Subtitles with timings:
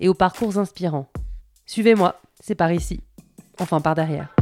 [0.00, 1.08] et aux parcours inspirants.
[1.66, 3.00] Suivez-moi, c'est par ici.
[3.58, 4.34] Enfin, par derrière.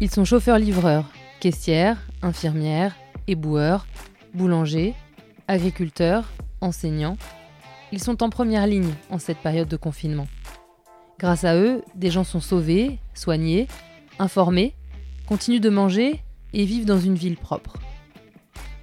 [0.00, 1.08] Ils sont chauffeurs-livreurs,
[1.40, 2.96] caissières, infirmières,
[3.28, 3.86] éboueurs,
[4.34, 4.94] boulangers,
[5.46, 7.16] agriculteurs, enseignants.
[7.92, 10.26] Ils sont en première ligne en cette période de confinement.
[11.18, 13.68] Grâce à eux, des gens sont sauvés, soignés,
[14.18, 14.74] informés,
[15.26, 16.20] continuent de manger
[16.52, 17.78] et vivent dans une ville propre.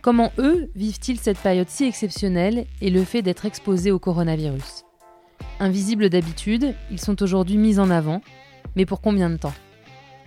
[0.09, 4.83] Comment eux vivent-ils cette période si exceptionnelle et le fait d'être exposés au coronavirus?
[5.59, 8.23] Invisibles d'habitude, ils sont aujourd'hui mis en avant,
[8.75, 9.53] mais pour combien de temps?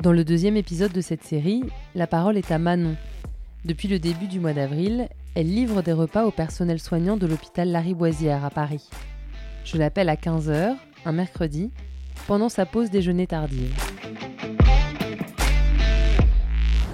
[0.01, 1.65] Dans le deuxième épisode de cette série,
[1.97, 2.95] la parole est à Manon.
[3.65, 7.69] Depuis le début du mois d'avril, elle livre des repas au personnel soignant de l'hôpital
[7.69, 8.89] Lariboisière à Paris.
[9.65, 11.73] Je l'appelle à 15h, un mercredi,
[12.29, 13.75] pendant sa pause déjeuner tardive.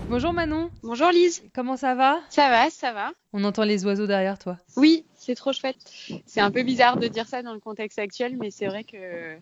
[0.09, 0.71] Bonjour Manon.
[0.83, 1.43] Bonjour Lise.
[1.55, 2.21] Comment ça va?
[2.31, 3.13] Ça va, ça va.
[3.35, 4.57] On entend les oiseaux derrière toi.
[4.75, 5.77] Oui, c'est trop chouette.
[6.25, 9.37] C'est un peu bizarre de dire ça dans le contexte actuel, mais c'est vrai que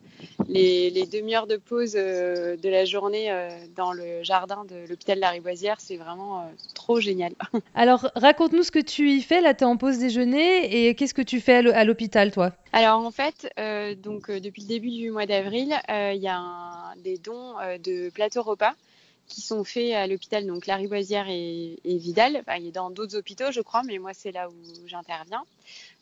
[0.48, 5.81] les, demi-heures de pause euh, de la journée euh, dans le jardin de l'hôpital Lariboisière,
[5.81, 6.44] c'est vraiment euh,
[6.75, 7.33] trop génial.
[7.77, 9.41] Alors, raconte-nous ce que tu y fais.
[9.41, 12.50] Là, tu es en pause déjeuner et qu'est-ce que tu fais à l'hôpital, toi?
[12.72, 13.48] Alors, en fait,
[14.03, 18.75] donc, depuis le début du mois d'avril, il y a des dons de plateaux repas
[19.28, 22.36] qui sont faits à l'hôpital, donc Lariboisière et, Vidal.
[22.36, 24.55] Enfin, il est dans d'autres hôpitaux, je crois, mais moi, c'est là où
[24.86, 25.44] j'interviens.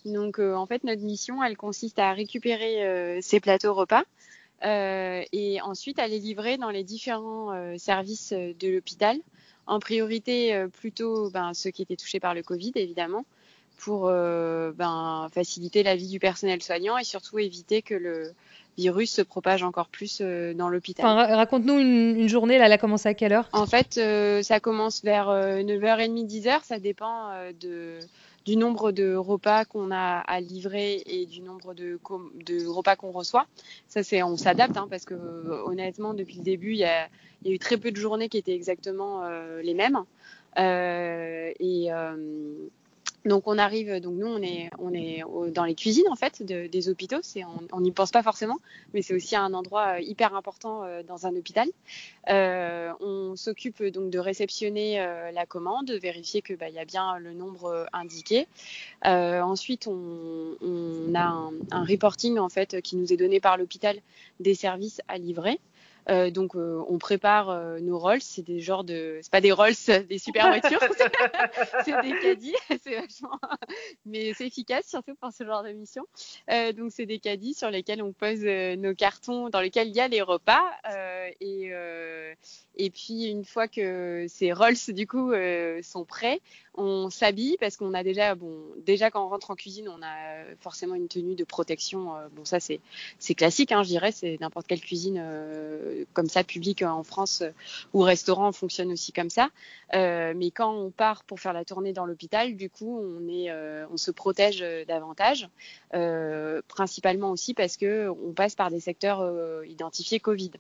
[0.05, 4.05] Donc, euh, en fait, notre mission, elle consiste à récupérer euh, ces plateaux repas
[4.65, 9.19] euh, et ensuite à les livrer dans les différents services de l'hôpital.
[9.67, 13.25] En priorité, plutôt ben, ceux qui étaient touchés par le Covid, évidemment,
[13.77, 18.35] pour ben, faciliter la vie du personnel soignant et surtout éviter que le,
[18.77, 21.07] virus se propage encore plus euh, dans l'hôpital.
[21.07, 23.49] raconte-nous une, journée, là, elle a commencé à quelle heure?
[23.53, 27.31] En fait, euh, ça commence vers 9h30, euh, 10h, ça dépend
[27.61, 27.99] de,
[28.45, 31.99] du nombre de repas qu'on a à livrer et du nombre de,
[32.47, 33.47] de repas qu'on reçoit.
[33.89, 35.15] Ça, c'est, on s'adapte, hein, parce que
[35.67, 37.09] honnêtement, depuis le début, il y a,
[37.45, 39.23] y a, eu très peu de journées qui étaient exactement
[39.63, 40.05] les mêmes.
[40.57, 41.91] et
[43.25, 46.89] donc on arrive, donc nous on est, on est dans les cuisines en fait des
[46.89, 47.21] hôpitaux.
[47.23, 47.43] C'est,
[47.73, 48.59] on n'y pense pas forcément,
[48.93, 51.69] mais c'est aussi un endroit euh, hyper important euh, dans un hôpital.
[52.29, 54.97] Euh, on s'occupe donc de réceptionner
[55.33, 58.47] la commande, de vérifier que bah, y a bien le nombre indiqué.
[59.03, 63.97] ensuite on, on a un, un, reporting en fait qui nous est donné par l'hôpital
[64.41, 65.59] des services à livrer.
[66.11, 69.53] Euh, donc euh, on prépare euh, nos Rolls, c'est des genres de, c'est pas des
[69.53, 69.75] Rolls,
[70.09, 70.81] des super voitures,
[71.85, 73.39] c'est des caddies, c'est vachement,
[74.05, 76.05] mais c'est efficace surtout pour ce genre de mission.
[76.77, 80.09] donc c'est des caddies sur lesquels on pose nos cartons, dans lesquels il y a
[80.09, 80.65] les repas.
[81.41, 81.71] Et
[82.77, 85.33] et puis une fois que ces Rolls du coup
[85.83, 86.41] sont prêts,
[86.77, 88.53] on s'habille parce qu'on a déjà, bon,
[88.85, 92.13] déjà quand on rentre en cuisine, on a forcément une tenue de protection.
[92.35, 92.81] bon, ça c'est
[93.19, 95.23] c'est classique, hein, je dirais, c'est n'importe quelle cuisine
[96.13, 97.51] comme ça public en France euh,
[97.93, 99.49] ou restaurant fonctionne aussi comme ça.
[99.95, 103.51] Euh, mais quand on part pour faire la tournée dans l'hôpital, du coup, on est,
[103.51, 105.49] euh, on se protège davantage,
[106.69, 109.23] principalement aussi parce que on passe par des secteurs
[109.65, 110.53] identifiés Covid.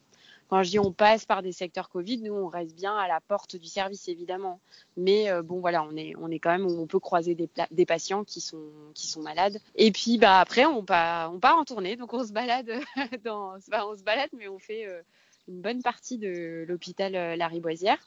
[0.48, 3.20] Quand je dis on passe par des secteurs Covid, nous on reste bien à la
[3.20, 4.60] porte du service évidemment,
[4.96, 8.24] mais euh, bon voilà, on est on est quand même on peut croiser des, patients
[8.24, 9.58] qui sont qui sont malades.
[9.76, 12.70] Et puis bah après on part on part en tournée, donc on se balade
[13.24, 13.60] dans on
[13.96, 15.02] se balade mais on fait euh,
[15.48, 17.98] une bonne partie de l'hôpital euh, Lariboisière.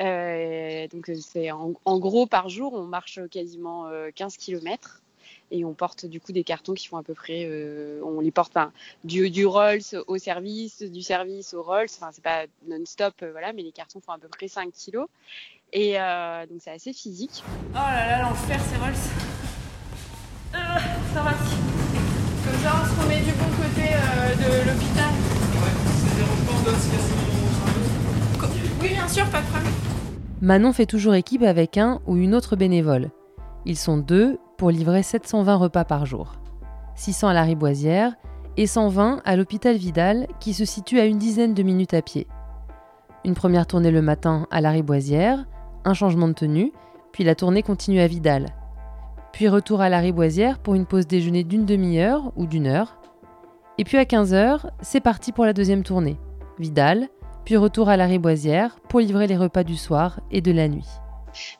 [0.00, 5.02] Euh, donc c'est en, en, gros par jour on marche quasiment 15 km
[5.50, 8.30] et on porte du coup des cartons qui font à peu près, euh, on les
[8.30, 8.72] porte enfin,
[9.04, 13.52] du, du Rolls au service, du service au Rolls, enfin c'est pas non-stop, euh, voilà,
[13.52, 15.08] mais les cartons font à peu près 5 kilos.
[15.72, 17.42] Et euh, donc c'est assez physique.
[17.72, 18.92] Oh là là, l'enfer ces Rolls.
[20.54, 20.58] Euh,
[21.14, 21.32] ça va.
[21.32, 23.92] Comme ça on se remet du bon côté
[24.38, 25.12] de l'hôpital.
[25.52, 26.26] Ouais, c'est
[28.82, 29.72] Oui bien sûr, pas de problème.
[30.40, 33.10] Manon fait toujours équipe avec un ou une autre bénévole.
[33.68, 36.32] Ils sont deux pour livrer 720 repas par jour.
[36.94, 38.14] 600 à la Riboisière
[38.56, 42.26] et 120 à l'hôpital Vidal qui se situe à une dizaine de minutes à pied.
[43.26, 45.44] Une première tournée le matin à la Riboisière,
[45.84, 46.72] un changement de tenue,
[47.12, 48.46] puis la tournée continue à Vidal.
[49.32, 52.96] puis retour à la riboisière pour une pause déjeuner d'une demi-heure ou d'une heure.
[53.76, 56.18] Et puis à 15h, c'est parti pour la deuxième tournée.
[56.58, 57.08] Vidal,
[57.44, 60.88] puis retour à la riboisière pour livrer les repas du soir et de la nuit.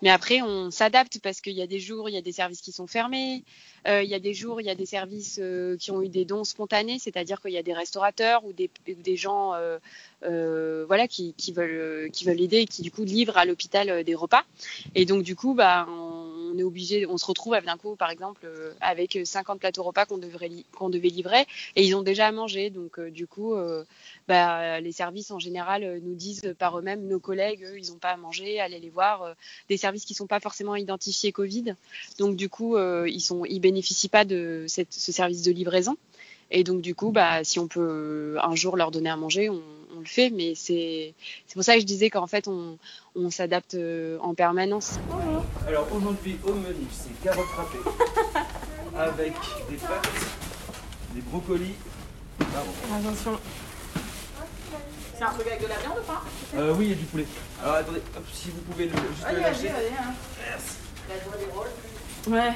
[0.02, 2.60] Mais après, on s'adapte parce qu'il y a des jours, il y a des services
[2.60, 3.44] qui sont fermés.
[3.86, 6.08] Euh, il y a des jours, il y a des services euh, qui ont eu
[6.08, 11.34] des dons spontanés, c'est-à-dire qu'il y a des restaurateurs ou des, gens euh, voilà, qui,
[11.34, 14.44] qui, veulent, qui veulent aider et qui du coup livrent à l'hôpital des repas.
[14.94, 16.17] Et donc du coup, bah, on
[16.58, 18.48] est obligé, on se retrouve d'un coup, par exemple,
[18.80, 21.46] avec 50 plateaux repas qu'on devait livrer
[21.76, 22.70] et ils ont déjà à manger.
[22.70, 23.54] Donc du coup,
[24.26, 28.10] bah, les services en général nous disent par eux-mêmes, nos collègues, eux, ils n'ont pas
[28.10, 29.34] à manger, allez les voir.
[29.68, 31.74] des services qui sont pas forcément identifiés Covid.
[32.18, 35.96] Donc du coup, ils sont, ils bénéficient pas de ce service de livraison.
[36.50, 39.60] Et donc du coup, bah, si on peut un jour leur donner à manger, on,
[39.98, 40.30] le fait.
[40.30, 41.14] Mais c'est
[41.54, 42.78] pour ça que je disais qu'en fait, on,
[43.16, 44.98] on s'adapte euh, en permanence.
[45.68, 47.76] Alors aujourd'hui, au menu, c'est carottes râpées
[48.96, 49.34] avec
[49.68, 50.08] des pâtes,
[51.14, 51.74] des brocolis.
[52.40, 53.38] Attention.
[55.14, 56.22] C'est un truc avec de la viande ou pas?
[56.56, 57.26] Euh, Oui, il y a du poulet.
[57.62, 59.68] Alors attendez, hop, si vous pouvez le, juste le lâcher.
[59.68, 60.14] Hein.
[60.48, 60.76] Merci.
[62.28, 62.54] Ouais.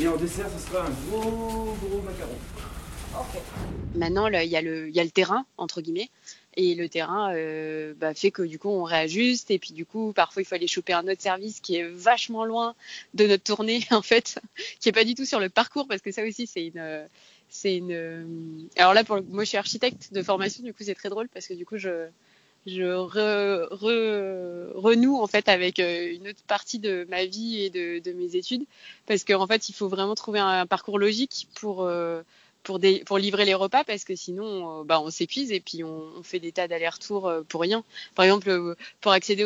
[0.00, 2.38] Et en dessert, ce sera un gros, gros macaron.
[3.94, 6.10] Maintenant, il y, a le, y a le terrain, entre guillemets.
[6.56, 9.50] Et le terrain euh, bah, fait que du coup, on réajuste.
[9.50, 12.44] Et puis du coup, parfois, il faut aller choper un autre service qui est vachement
[12.44, 12.74] loin
[13.14, 14.40] de notre tournée, en fait,
[14.80, 17.06] qui est pas du tout sur le parcours, parce que ça aussi, c'est une...
[17.48, 18.68] C'est une.
[18.76, 21.46] Alors là, pour moi, je suis architecte de formation, du coup, c'est très drôle parce
[21.46, 22.08] que du coup, je,
[22.66, 22.84] je
[24.74, 28.36] renoue en fait avec euh, une autre partie de ma vie et de, de mes
[28.36, 28.64] études
[29.06, 32.22] parce qu'en fait il faut vraiment trouver un, parcours logique pour euh,
[32.66, 36.40] pour, livrer les repas parce que sinon euh, bah, on s'épuise et puis on, fait
[36.40, 37.84] des tas d'allers-retours pour rien.
[38.14, 39.44] Par exemple, pour accéder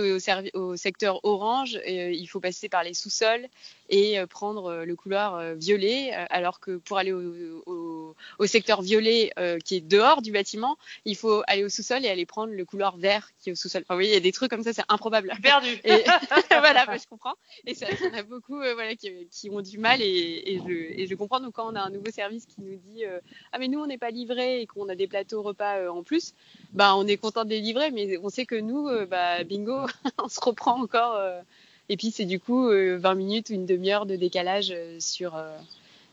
[0.55, 3.47] au, secteur orange, il faut passer par les sous-sols
[3.91, 8.00] et prendre le couloir violet alors que pour aller au,
[8.39, 9.33] au secteur violet
[9.65, 12.97] qui est dehors du bâtiment, il faut aller au sous-sol et aller prendre le couloir
[12.97, 13.83] vert qui est au sous-sol.
[13.87, 15.33] Enfin, oui, il y a des trucs comme ça, c'est improbable.
[15.43, 15.69] Perdu.
[15.85, 16.05] Et,
[16.51, 17.35] voilà, bah, je comprends.
[17.67, 20.55] Et ça, il y en a beaucoup euh, voilà, qui, qui, ont du mal et,
[20.55, 21.41] et, je, et je comprends.
[21.41, 23.21] Donc, quand on a un nouveau service qui nous dit euh,
[23.53, 26.03] Ah, mais nous, on n'est pas livré et qu'on a des plateaux repas euh, en
[26.03, 26.35] plus,
[26.73, 29.87] bah, on est content de les livrer, mais on sait que nous, euh, bah, bingo,
[30.23, 31.15] on se reprend encore.
[31.17, 31.41] Euh,
[31.89, 35.37] et puis, c'est du coup 20 minutes ou une demi-heure de décalage sur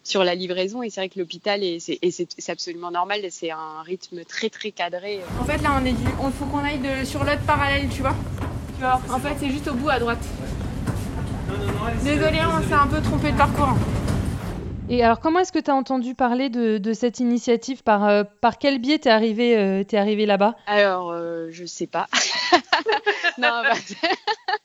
[0.08, 0.82] sur la livraison.
[0.82, 5.20] Et c'est vrai que l'hôpital, et c'est absolument normal, c'est un rythme très très cadré.
[5.40, 8.02] En fait, là, on est du, on faut qu'on aille de, sur l'autre parallèle, tu
[8.02, 8.16] vois.
[8.78, 10.24] Tu vois, en fait, c'est juste au bout à droite.
[11.50, 13.76] Non, non, non, Désolé, on s'est un peu trompé de parcours.
[14.90, 17.84] Et alors, comment est-ce que tu as entendu parler de, de cette initiative?
[17.84, 20.56] Par, euh, par quel biais t'es arrivé, euh, es arrivé là-bas?
[20.66, 22.08] Alors, euh, je sais pas.
[23.38, 23.74] non, bah,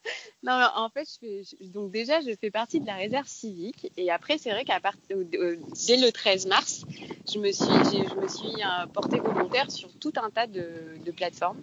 [0.45, 3.93] non, en fait, je fais, donc déjà, je fais partie de la réserve civique.
[3.97, 6.85] Et après, c'est vrai qu'à partir dès le 13 mars,
[7.33, 8.63] je me suis, je me suis
[8.93, 11.61] portée volontaire sur tout un tas de, plateformes.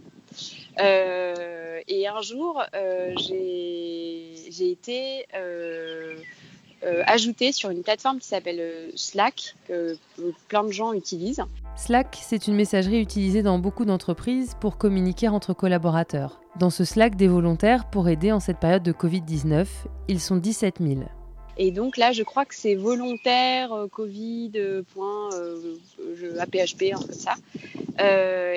[0.80, 6.16] Euh, et un jour, euh, j'ai été euh,
[6.84, 9.98] euh, ajoutée sur une plateforme qui s'appelle Slack, que
[10.48, 11.44] plein de gens utilisent.
[11.80, 16.42] Slack, c'est une messagerie utilisée dans beaucoup d'entreprises pour communiquer entre collaborateurs.
[16.60, 19.66] Dans ce Slack des volontaires pour aider en cette période de Covid-19,
[20.10, 21.04] ils sont 17 000.
[21.58, 25.78] Et donc là, je crois que c'est volontaire, euh, Covid, euh, point, euh,
[26.38, 26.60] un peu
[27.14, 27.36] ça.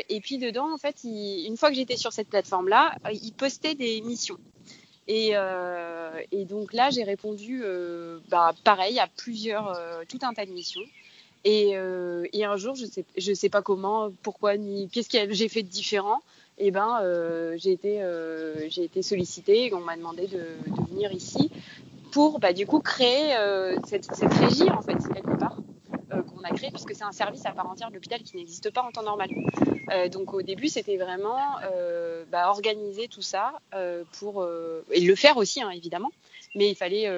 [0.09, 4.01] Et puis dedans, en fait, une fois que j'étais sur cette plateforme-là, ils postaient des
[4.01, 4.39] missions.
[5.07, 5.35] Et,
[6.49, 7.63] donc là, j'ai répondu,
[8.29, 10.83] bah, pareil, à plusieurs, tout un tas de missions.
[11.45, 11.75] Et,
[12.33, 15.69] et un jour, je sais, sais pas comment, pourquoi, ni qu'est-ce que j'ai fait de
[15.69, 16.21] différent.
[16.59, 17.01] Et ben,
[17.57, 18.01] j'ai été,
[18.69, 20.45] j'ai été sollicitée on m'a demandé de,
[20.91, 21.51] venir ici
[22.13, 25.57] pour bah, du coup créer euh, cette, régie en fait quelque part
[26.13, 28.71] euh, qu'on a créé puisque c'est un service à part entière de l'hôpital qui n'existe
[28.71, 29.31] pas en temps normal.
[29.91, 34.47] Euh, donc au début c'était vraiment euh, bah, organiser tout ça euh, pour
[34.91, 36.13] et le faire aussi hein, évidemment,
[36.55, 37.09] mais il fallait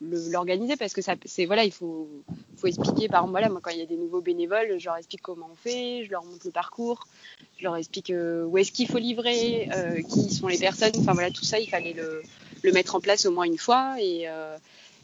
[0.00, 2.08] l'organiser parce que c'est voilà il faut
[2.56, 4.96] faut expliquer par exemple voilà moi quand il y a des nouveaux bénévoles je leur
[4.96, 7.06] explique comment on fait, je leur montre le parcours,
[7.58, 9.68] je leur explique où est-ce qu'il faut livrer,
[10.08, 12.22] qui sont les personnes, enfin voilà tout ça il fallait le
[12.62, 13.96] le mettre en place au moins une fois.
[14.00, 14.56] Et, euh,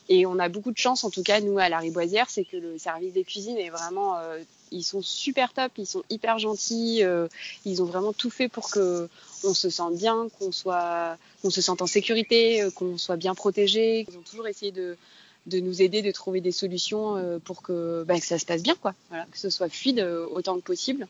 [0.09, 2.57] et on a beaucoup de chance, en tout cas, nous, à la Riboisière, c'est que
[2.57, 4.19] le service des cuisines est vraiment.
[4.19, 4.39] Euh,
[4.75, 7.29] ils sont super top, ils sont hyper gentils, euh,
[7.65, 9.09] ils ont vraiment tout fait pour que
[9.45, 11.17] on se sente bien, qu'on soit,
[11.49, 14.07] se sente en sécurité, euh, qu'on soit bien protégé.
[14.09, 14.97] Ils ont toujours essayé de,
[15.47, 18.75] nous aider, de trouver des solutions euh, pour que, bah, que ça se passe bien,
[18.75, 20.01] que ce soit fluide
[20.31, 21.07] autant que possible.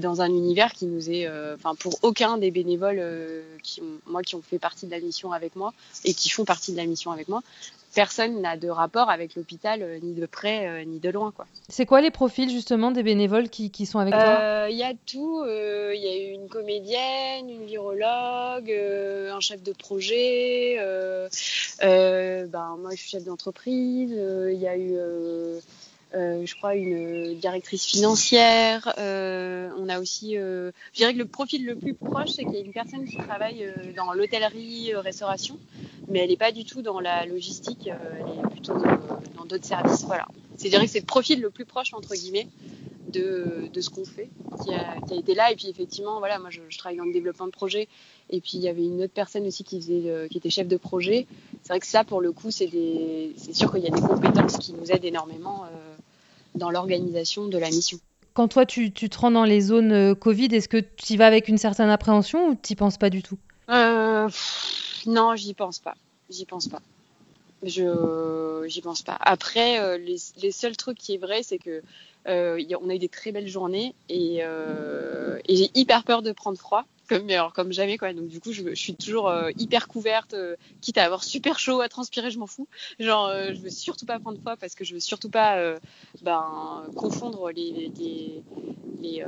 [0.00, 3.02] Dans un univers qui nous est, enfin pour aucun des bénévoles
[3.62, 5.72] qui ont, moi qui ont fait partie de la mission avec moi
[6.04, 7.42] et qui font partie de la mission avec moi,
[7.96, 11.32] personne n'a de rapport avec l'hôpital, euh, ni de près, euh, ni de loin.
[11.34, 11.46] quoi.
[11.70, 14.22] C'est quoi les profils justement des bénévoles qui, qui sont avec toi?
[14.22, 15.42] Euh, Il y a tout.
[15.46, 20.76] Il y a une comédienne, une virologue, un chef de projet.
[21.80, 24.10] ben, moi, je suis chef d'entreprise.
[24.12, 25.58] Il y a eu euh,
[26.12, 28.94] je crois, une directrice financière.
[28.98, 32.54] Euh, on a aussi, euh, je dirais que le profil le plus proche, c'est qu'il
[32.54, 35.58] y a une personne qui travaille dans l'hôtellerie, restauration,
[36.08, 38.74] mais elle n'est pas du tout dans la logistique, elle est plutôt
[39.36, 40.04] dans d'autres services.
[40.04, 40.26] Voilà.
[40.56, 42.48] C'est dire que c'est le profil le plus proche entre guillemets
[43.12, 44.28] de, de ce qu'on fait,
[44.62, 45.52] qui a, qui a, été là.
[45.52, 47.88] Et puis effectivement, voilà, moi je, je, travaille dans le développement de projet.
[48.30, 50.76] Et puis il y avait une autre personne aussi qui faisait, qui était chef de
[50.76, 51.26] projet.
[51.62, 52.68] C'est vrai que ça, pour le coup, c'est
[53.52, 55.64] sûr qu'il y a des compétences qui nous aident énormément
[56.56, 57.98] dans l'organisation de la mission.
[58.34, 61.16] Quand toi, tu, tu, te rends dans les zones euh, Covid, est-ce que tu y
[61.16, 63.38] vas avec une certaine appréhension ou tu n'y penses pas du tout?
[63.70, 64.28] Euh,
[65.06, 65.94] Non, j'y pense pas.
[66.28, 66.82] J'y pense pas.
[67.62, 69.16] Je j'y pense pas.
[69.20, 71.82] Après, euh, les, les, seuls trucs qui est vrai, c'est que
[72.28, 76.32] euh, on a eu des très belles journées et, euh, et j'ai hyper peur de
[76.32, 78.12] prendre froid comme alors, comme jamais quoi.
[78.12, 81.80] Donc du coup je, suis toujours euh, hyper couverte euh, quitte à avoir super chaud
[81.80, 82.68] à transpirer je m'en fous.
[82.98, 85.76] Genre euh, je veux surtout pas prendre froid parce que je veux surtout pas
[86.22, 88.42] ben confondre les les,
[89.00, 89.24] les,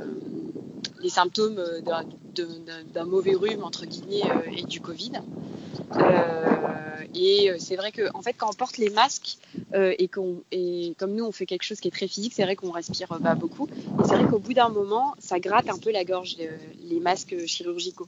[1.01, 4.23] les symptômes d'un mauvais rhume entre guillemets
[4.55, 5.11] et du Covid
[7.15, 9.37] et c'est vrai que en fait quand on porte les masques
[9.73, 12.55] et qu'on et comme nous on fait quelque chose qui est très physique c'est vrai
[12.55, 15.91] qu'on respire pas beaucoup et c'est vrai qu'au bout d'un moment ça gratte un peu
[15.91, 16.37] la gorge
[16.83, 18.07] les masques chirurgicaux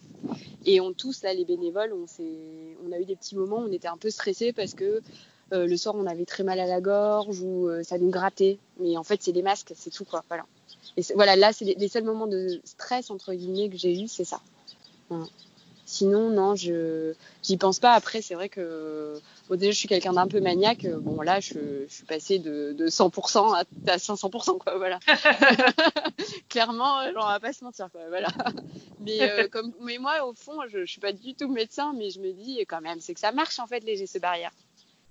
[0.65, 2.05] et on tous, là, les bénévoles, on,
[2.85, 5.01] on a eu des petits moments où on était un peu stressés parce que
[5.53, 8.59] euh, le soir, on avait très mal à la gorge ou euh, ça nous grattait.
[8.79, 10.23] Mais en fait, c'est les masques, c'est tout, quoi.
[10.27, 10.45] Voilà.
[10.97, 14.23] Et voilà, là, c'est les, seuls moments de stress, entre guillemets, que j'ai eu, c'est
[14.23, 14.39] ça.
[16.01, 17.93] Sinon, non, je j'y pense pas.
[17.93, 20.88] Après, c'est vrai que bon, déjà, je suis quelqu'un d'un peu maniaque.
[20.88, 24.79] Bon, là, je, je suis passée de, de 100% à, à 500%, quoi.
[24.79, 24.98] Voilà.
[26.50, 28.01] Clairement, on va pas se mentir, quoi.
[28.10, 28.29] Voilà.
[29.00, 32.10] Mais euh, comme, mais moi, au fond, je, je suis pas du tout médecin, mais
[32.10, 34.53] je me dis quand même, c'est que ça marche en fait les gestes barrières.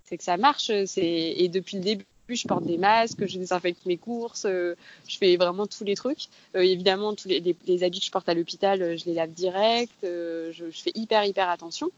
[0.04, 0.73] C'est que ça marche.
[0.87, 2.06] C'est et depuis le début
[2.37, 4.75] je porte des masques, je désinfecte mes courses, euh,
[5.08, 6.26] je fais vraiment tous les trucs.
[6.56, 9.92] Euh, évidemment, tous les, habits que je porte à l'hôpital, euh, je les lave direct.
[10.02, 11.90] Je, fais hyper, hyper attention.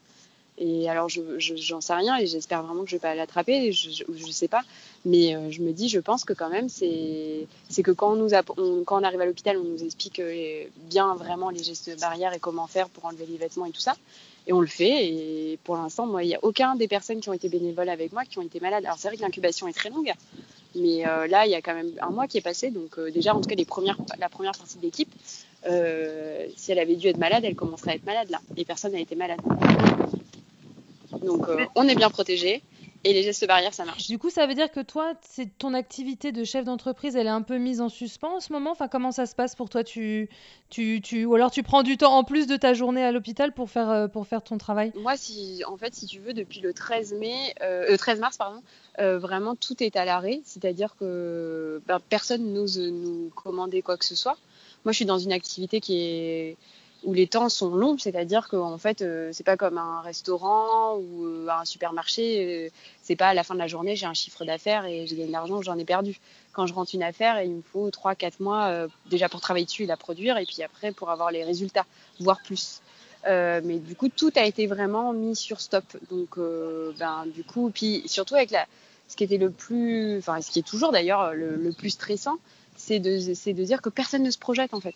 [0.59, 3.73] Et alors, je, j'en sais rien et j'espère vraiment que je vais pas l'attraper.
[3.73, 4.63] Je, je, sais pas,
[5.05, 7.47] mais je me dis, je pense que quand même, c'est,
[7.83, 10.21] que quand on arrive à l'hôpital, on nous explique
[10.91, 13.97] bien vraiment les gestes barrières et comment faire pour enlever les vêtements et tout ça.
[14.47, 15.07] Et on le fait.
[15.07, 18.13] Et pour l'instant, moi, il n'y a aucun des personnes qui ont été bénévoles avec
[18.13, 18.85] moi qui ont été malades.
[18.85, 20.13] Alors c'est vrai que l'incubation est très longue,
[20.75, 22.71] mais euh, là, il y a quand même un mois qui est passé.
[22.71, 25.13] Donc euh, déjà, en tout cas, les premières, la première partie de l'équipe,
[25.67, 28.41] euh, si elle avait dû être malade, elle commencerait à être malade là.
[28.57, 29.41] Et personne n'a été malade.
[31.23, 31.47] Donc
[31.77, 32.63] on est bien protégé.
[33.05, 34.07] Et les gestes barrières, ça marche.
[34.07, 37.31] Du coup, ça veut dire que toi, c'est ton activité de chef d'entreprise, elle est
[37.31, 38.71] un peu mise en suspens en ce moment?
[38.71, 39.83] Enfin, comment ça se passe pour toi?
[39.83, 40.29] Tu,
[40.71, 43.53] tu, tu, ou alors tu prends du temps en plus de ta journée à l'hôpital
[43.53, 44.93] pour faire, euh, pour faire ton travail?
[44.95, 48.63] Moi, si, en fait, si tu veux, depuis le 13 mai, euh, 13 mars, pardon,
[49.01, 50.41] euh, vraiment tout est à l'arrêt.
[50.45, 54.37] C'est-à-dire que ben, personne n'ose nous commander quoi que ce soit.
[54.85, 56.57] Moi, je suis dans une activité qui est
[57.05, 61.25] où les temps sont longs, c'est-à-dire qu'en fait, euh, c'est pas comme un restaurant ou
[61.25, 62.71] euh, un supermarché, euh,
[63.03, 65.29] c'est pas à la fin de la journée, j'ai un chiffre d'affaires et j'ai gagné
[65.29, 66.21] de l'argent j'en ai perdu.
[66.53, 69.87] Quand je rentre une affaire, il me faut 3-4 mois déjà pour travailler dessus et
[69.87, 71.87] la produire, et puis après pour avoir les résultats,
[72.21, 72.83] voire plus.
[73.27, 75.85] mais du coup, tout a été vraiment mis sur stop.
[76.11, 76.39] Donc,
[76.99, 78.67] ben, du coup, puis surtout avec la,
[79.09, 82.37] ce qui était le plus, enfin, ce qui est toujours d'ailleurs le, le, plus stressant,
[82.77, 84.95] c'est de, c'est de dire que personne ne se projette en fait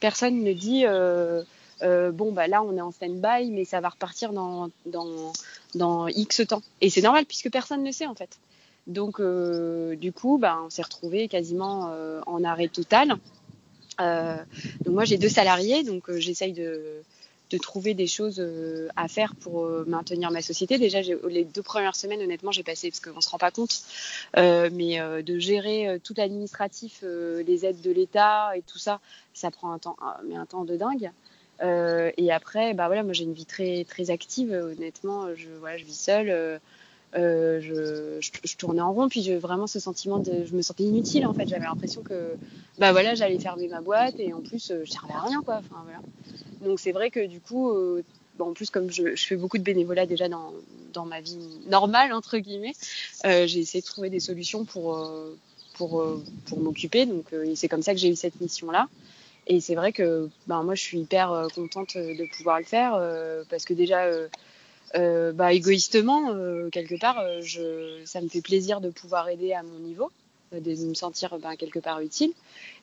[0.00, 1.42] personne ne dit euh,
[1.82, 5.32] euh, bon bah là on est en stand-by mais ça va repartir dans, dans,
[5.74, 6.62] dans X temps.
[6.80, 8.38] Et c'est normal puisque personne ne sait en fait.
[8.86, 11.92] Donc euh, du coup bah, on s'est retrouvé quasiment
[12.26, 13.16] en arrêt total.
[13.98, 17.02] donc moi j'ai deux salariés donc j'essaye de
[17.50, 20.78] de trouver des choses euh, à faire pour euh, maintenir ma société.
[20.78, 23.82] Déjà, les deux premières semaines, honnêtement, j'ai passé, parce qu'on ne se rend pas compte,
[24.36, 29.00] euh, mais de gérer tout l'administratif, les aides de l'État et tout ça,
[29.32, 29.96] ça prend un temps,
[30.28, 31.10] mais un temps de dingue.
[31.62, 34.52] et après, bah voilà, moi j'ai une vie très très active.
[34.52, 36.60] Honnêtement, je voilà, je vis seule.
[37.14, 41.26] je, je, tournais en rond, puis j'ai vraiment ce sentiment de, je me sentais inutile
[41.26, 41.46] en fait.
[41.48, 42.34] J'avais l'impression que,
[42.78, 45.56] bah voilà, j'allais fermer ma boîte et en plus, je servais à rien quoi.
[45.58, 46.00] Enfin voilà.
[46.60, 48.02] Donc c'est vrai que du coup, euh,
[48.38, 50.52] en plus comme je, fais beaucoup de bénévolat déjà dans,
[50.92, 52.74] dans ma vie normale entre guillemets,
[53.24, 55.36] euh, j'ai essayé de trouver des solutions pour euh,
[55.74, 56.04] pour,
[56.46, 57.06] pour m'occuper.
[57.06, 58.88] Donc c'est comme ça que j'ai eu cette mission là.
[59.46, 63.00] Et c'est vrai que ben, moi, je suis hyper contente de pouvoir le faire
[63.48, 64.04] parce que déjà,
[64.92, 66.34] bah, égoïstement,
[66.70, 67.24] quelque part,
[68.04, 70.10] ça me fait plaisir de pouvoir aider à mon niveau,
[70.52, 72.32] de me sentir ben, quelque part utile.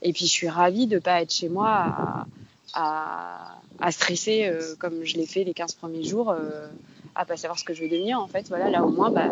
[0.02, 2.26] Et puis, je suis ravie de ne pas être chez moi à,
[2.74, 6.36] à, à stresser comme je l'ai fait les 15 premiers jours
[7.16, 8.48] à pas savoir ce que je vais devenir en fait.
[8.50, 9.30] Voilà là au moins bah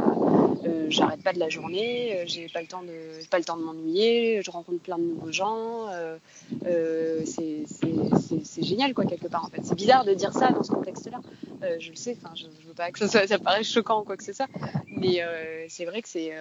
[0.65, 3.57] euh, j'arrête pas de la journée euh, j'ai pas le temps de pas le temps
[3.57, 6.17] de m'ennuyer je rencontre plein de nouveaux gens euh,
[6.65, 9.61] euh c'est génial quoi quelque part en fait.
[9.63, 11.19] C'est bizarre de dire ça dans ce contexte là
[11.63, 14.01] euh, je le sais enfin je, je, veux pas que ça, soit, ça paraisse choquant
[14.01, 14.47] ou quoi que ce soit
[14.87, 15.21] mais
[15.67, 16.31] c'est vrai que c'est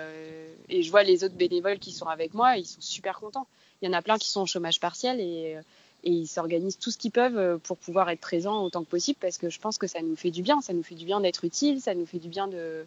[0.69, 3.47] et je vois les autres bénévoles qui sont avec moi ils sont super contents.
[3.81, 5.57] Il y en a plein qui sont au chômage partiel et
[6.05, 9.19] et ils s'organisent tout ce qu'ils peuvent euh, pour pouvoir être présents autant que possible
[9.21, 11.21] parce que je pense que ça nous fait du bien, ça nous fait du bien
[11.21, 12.85] d'être utile, ça nous fait du bien de,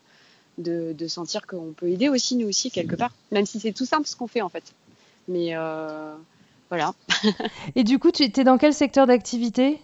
[0.58, 3.86] de, de sentir qu'on peut aider aussi nous aussi quelque part, même si c'est tout
[3.86, 4.74] simple ce qu'on fait en fait.
[5.28, 6.16] Mais euh,
[6.70, 6.94] voilà.
[7.76, 9.80] et du coup, tu es dans quel secteur d'activité?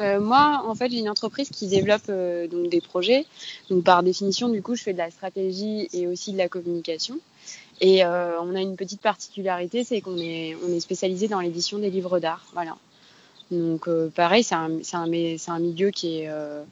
[0.00, 3.26] Euh, moi, en fait, j'ai une entreprise qui développe euh, donc des projets.
[3.70, 7.18] Donc, par définition, du coup, je fais de la stratégie et aussi de la communication.
[7.80, 11.78] Et euh, on a une petite particularité, c'est qu'on est, on est spécialisé dans l'édition
[11.78, 12.44] des livres d'art.
[12.54, 12.76] Voilà.
[13.50, 16.62] Donc euh, pareil, c'est un, un, un milieu qui est, euh,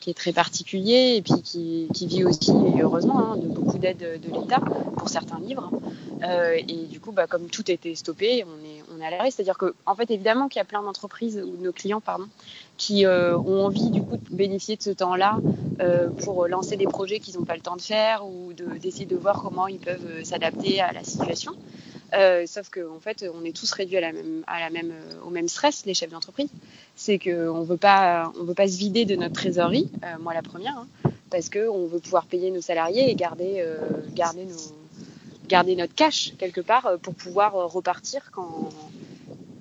[0.00, 3.78] qui est très particulier et puis qui, qui vit aussi, et heureusement, hein, de beaucoup
[3.78, 4.60] d'aide de l'État
[4.96, 5.70] pour certains livres.
[6.22, 9.30] Euh, et du coup, bah, comme tout été stoppé, on est, à l'arrêt.
[9.30, 12.26] C'est-à-dire que, en fait, évidemment qu'il y a plein d'entreprises ou de nos clients, pardon,
[12.80, 15.38] qui euh, ont envie du coup de bénéficier de ce temps-là
[15.80, 19.04] euh, pour lancer des projets qu'ils n'ont pas le temps de faire ou de, d'essayer
[19.04, 21.52] de voir comment ils peuvent euh, s'adapter à la situation.
[22.46, 24.80] Sauf qu'en en fait, on est tous réduits la la
[25.24, 26.48] au même stress, les chefs d'entreprise.
[26.96, 29.88] C'est qu'on on veut pas se vider de notre trésorerie,
[30.20, 33.64] moi la première, hein, parce qu'on veut pouvoir payer nos salariés et garder,
[34.16, 34.56] garder, nos,
[35.50, 38.70] garder notre cash quelque part pour pouvoir repartir quand,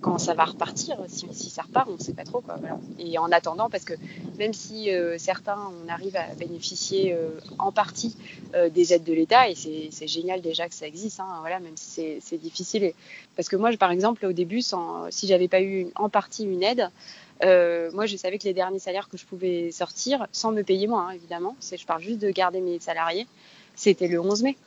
[0.01, 2.41] quand ça va repartir, si, ça repart, on ne sait pas trop.
[2.41, 2.57] Quoi.
[2.99, 3.93] Et en attendant, parce que
[4.37, 8.15] même si euh, certains, on arrive à bénéficier euh, en partie
[8.55, 11.75] euh, des aides de l'État, et c'est génial déjà que ça existe, hein, voilà, même
[11.75, 12.83] si c'est difficile.
[12.83, 12.95] Et,
[13.35, 16.63] parce que moi, par exemple, au début, sans, si j'avais pas eu en partie une
[16.63, 16.89] aide,
[17.43, 20.87] euh, moi, je savais que les derniers salaires que je pouvais sortir, sans me payer
[20.87, 23.27] moi, hein, évidemment, je parle juste de garder mes salariés,
[23.75, 24.57] c'était le 11 mai.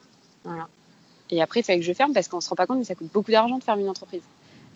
[0.44, 0.68] Voilà.
[1.32, 2.94] Et après, il fallait que je ferme parce qu'on se rend pas compte, mais ça
[2.94, 4.22] coûte beaucoup d'argent de fermer une entreprise.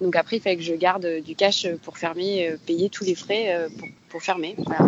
[0.00, 3.14] Donc après, il fallait que je garde du cash pour fermer, euh, payer tous les
[3.14, 4.56] frais euh, pour, pour fermer.
[4.58, 4.80] Voilà.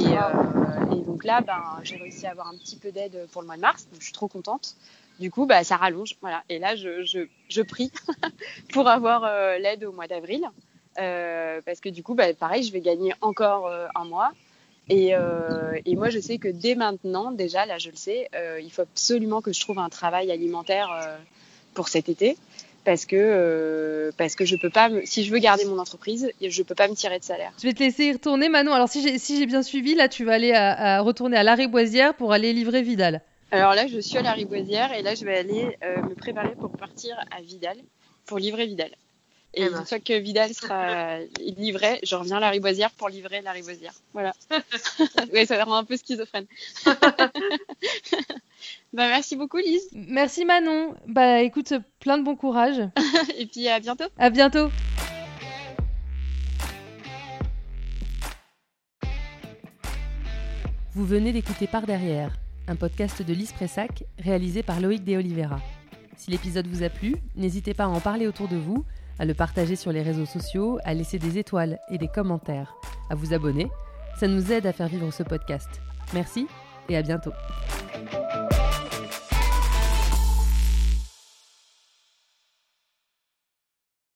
[0.00, 3.42] Et, euh, et, donc là, ben, j'ai réussi à avoir un petit peu d'aide pour
[3.42, 4.76] le mois de mars, donc je suis trop contente.
[5.18, 6.16] Du coup, bah, ça rallonge.
[6.20, 6.42] Voilà.
[6.48, 7.90] Et là, je, je, je prie
[8.72, 10.48] pour avoir euh, l'aide au mois d'avril.
[10.98, 14.32] Euh, parce que du coup, bah, pareil, je vais gagner encore euh, un mois.
[14.88, 18.60] Et, euh, et, moi, je sais que dès maintenant, déjà, là, je le sais, euh,
[18.62, 21.16] il faut absolument que je trouve un travail alimentaire euh,
[21.74, 22.36] pour cet été.
[22.84, 26.30] Parce que euh, parce que je peux pas me, si je veux garder mon entreprise
[26.40, 27.52] je peux pas me tirer de salaire.
[27.60, 28.72] Je vais te laisser y retourner Manon.
[28.72, 31.54] Alors si j'ai si bien suivi là tu vas aller à, à retourner à la
[31.54, 33.20] Riboisière pour aller livrer Vidal.
[33.50, 36.54] Alors là je suis à la Riboisière et là je vais aller euh, me préparer
[36.54, 37.76] pour partir à Vidal
[38.24, 38.90] pour livrer Vidal
[39.54, 41.18] et une fois que Vidal sera
[41.56, 43.94] livré, je reviens à la Riboisière pour livrer la Riboisière.
[44.12, 44.34] Voilà.
[45.32, 46.46] oui, ça rend un peu schizophrène.
[46.86, 46.98] bah,
[48.92, 49.88] merci beaucoup, Lise.
[49.92, 50.94] Merci, Manon.
[51.06, 52.82] Bah, écoute, plein de bon courage.
[53.38, 54.04] Et puis, à bientôt.
[54.18, 54.68] À bientôt.
[60.92, 62.32] Vous venez d'écouter Par Derrière,
[62.66, 65.60] un podcast de Lise Pressac réalisé par Loïc De Oliveira.
[66.16, 68.84] Si l'épisode vous a plu, n'hésitez pas à en parler autour de vous
[69.18, 72.74] à le partager sur les réseaux sociaux, à laisser des étoiles et des commentaires,
[73.10, 73.68] à vous abonner.
[74.18, 75.68] Ça nous aide à faire vivre ce podcast.
[76.14, 76.46] Merci
[76.88, 77.32] et à bientôt.